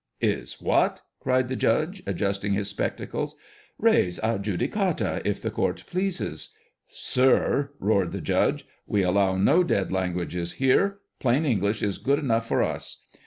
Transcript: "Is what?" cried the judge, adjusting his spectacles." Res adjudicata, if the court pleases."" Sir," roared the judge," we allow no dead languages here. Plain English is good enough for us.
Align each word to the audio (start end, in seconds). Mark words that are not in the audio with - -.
"Is 0.39 0.59
what?" 0.59 1.03
cried 1.19 1.47
the 1.47 1.55
judge, 1.55 2.01
adjusting 2.07 2.53
his 2.53 2.67
spectacles." 2.67 3.35
Res 3.89 4.19
adjudicata, 4.23 5.21
if 5.23 5.39
the 5.39 5.51
court 5.51 5.83
pleases."" 5.85 6.55
Sir," 6.87 7.69
roared 7.79 8.11
the 8.11 8.19
judge," 8.19 8.65
we 8.87 9.03
allow 9.03 9.35
no 9.37 9.63
dead 9.63 9.91
languages 9.91 10.53
here. 10.53 10.97
Plain 11.19 11.45
English 11.45 11.83
is 11.83 11.99
good 11.99 12.17
enough 12.17 12.47
for 12.47 12.63
us. 12.63 13.03